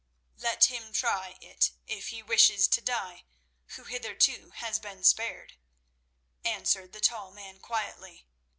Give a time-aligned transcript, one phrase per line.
[0.37, 3.23] "Let him try it if he wishes to die,
[3.75, 5.53] who hitherto has been spared,"
[6.43, 8.25] answered the tall man quietly.